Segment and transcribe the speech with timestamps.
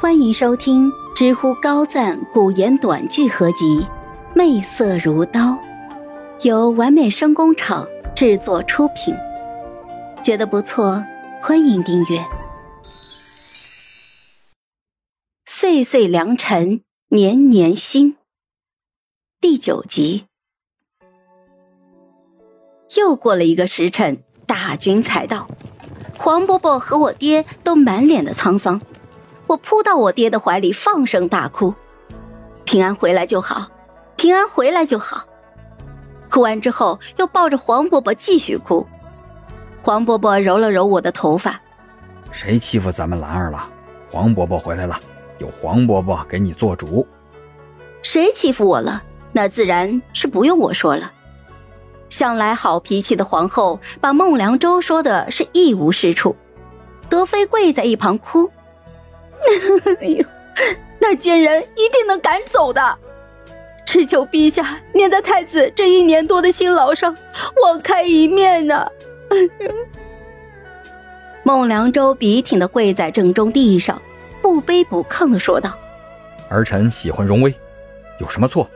[0.00, 3.80] 欢迎收听知乎高赞古言短剧合集
[4.34, 5.40] 《媚色如刀》，
[6.40, 9.14] 由完美声工厂制作出品。
[10.22, 11.04] 觉得不错，
[11.42, 12.24] 欢迎订阅。
[15.44, 16.80] 岁岁良辰
[17.10, 18.16] 年年新，
[19.38, 20.24] 第九集。
[22.96, 25.46] 又过了一个时辰，大军才到，
[26.16, 28.80] 黄伯伯和我爹都满脸的沧桑。
[29.50, 31.74] 我扑到我爹的怀里，放声大哭
[32.64, 33.66] ：“平安回来就好，
[34.14, 35.24] 平安回来就好。”
[36.30, 38.86] 哭完之后，又抱着黄伯伯继续哭。
[39.82, 41.60] 黄伯伯揉了揉我的头发
[42.30, 43.68] ：“谁欺负咱们兰儿了？
[44.08, 44.96] 黄伯伯回来了，
[45.38, 47.04] 有黄伯伯给你做主。
[48.02, 49.02] 谁欺负我了？
[49.32, 51.10] 那自然是不用我说了。
[52.08, 56.36] 向来好脾气的皇后，把孟良舟说的是一无是处。
[57.08, 58.48] 德妃跪在一旁哭。
[60.98, 62.98] 那奸人一定能赶走的！
[63.86, 67.16] 只求陛下念在太子这一年多的辛劳上，
[67.64, 68.86] 网开一面呢！
[71.42, 74.00] 孟良舟笔挺的跪在正中地上，
[74.42, 75.72] 不卑不亢的说道
[76.50, 77.52] ：“儿臣喜欢荣威，
[78.18, 78.68] 有什么错？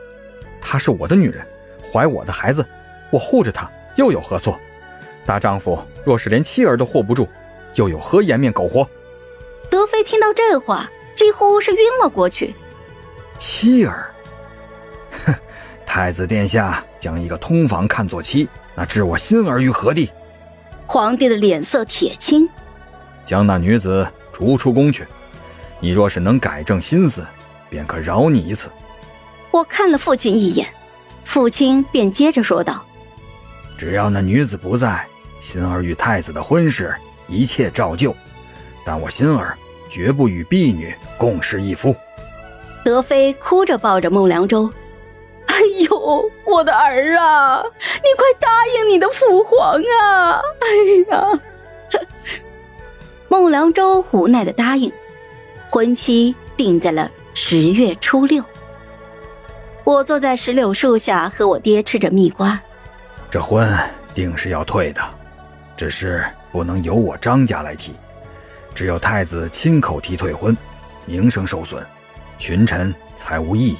[0.59, 1.45] 她是我的女人，
[1.93, 2.65] 怀我的孩子，
[3.11, 4.59] 我护着她又有何错？
[5.25, 7.27] 大丈夫若是连妻儿都护不住，
[7.75, 8.85] 又有何颜面苟活？”
[9.75, 12.55] 德妃听到这话，几乎是晕了过去。
[13.37, 14.09] 妻儿，
[15.25, 15.35] 哼！
[15.85, 20.09] 太子殿下将一个通房看作妻，那置我心儿于何地？
[20.87, 22.47] 皇帝的脸色铁青，
[23.25, 25.05] 将那女子逐出宫去。
[25.81, 27.25] 你若是能改正心思，
[27.69, 28.71] 便可饶你一次。
[29.51, 30.73] 我看了父亲一眼，
[31.25, 32.81] 父亲便接着说道
[33.77, 35.05] ：“只要那女子不在，
[35.41, 36.95] 心儿与太子的婚事
[37.27, 38.15] 一切照旧。
[38.85, 39.57] 但我心儿……”
[39.95, 41.95] 绝不与婢女共侍一夫。
[42.83, 44.69] 德妃哭着抱着孟良舟
[45.47, 45.55] ：“哎
[45.89, 51.41] 呦，我的儿啊，你快答应你的父皇啊！”哎呀，
[53.29, 54.91] 孟良舟无奈的答应，
[55.69, 58.43] 婚期定在了十月初六。
[59.85, 62.59] 我坐在石榴树下，和我爹吃着蜜瓜。
[63.31, 63.73] 这婚
[64.13, 65.01] 定是要退的，
[65.77, 66.21] 只是
[66.51, 67.93] 不能由我张家来提。
[68.75, 70.55] 只有太子亲口提退婚，
[71.05, 71.81] 名声受损，
[72.37, 73.77] 群臣才无异议，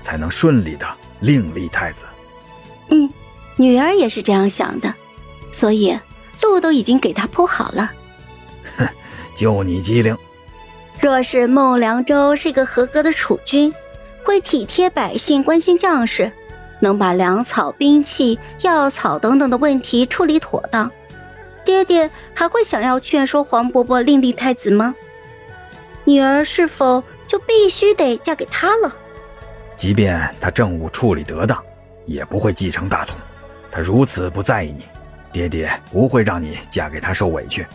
[0.00, 0.86] 才能顺利的
[1.20, 2.06] 另立太子。
[2.90, 3.10] 嗯，
[3.56, 4.94] 女儿也是这样想的，
[5.52, 5.98] 所以
[6.40, 7.90] 路都已经给他铺好了。
[8.78, 8.88] 哼，
[9.34, 10.16] 就你机灵。
[11.00, 13.74] 若是孟良舟是个合格的储君，
[14.24, 16.30] 会体贴百姓、关心将士，
[16.80, 20.90] 能把粮草、兵器、药草等等的问题处理妥当。
[21.68, 24.94] 爹爹还会想要劝说黄伯伯另立太子吗？
[26.04, 28.90] 女儿是否就必须得嫁给他了？
[29.76, 31.62] 即便他政务处理得当，
[32.06, 33.14] 也不会继承大统。
[33.70, 34.84] 他如此不在意你，
[35.30, 37.66] 爹爹不会让你嫁给他受委屈。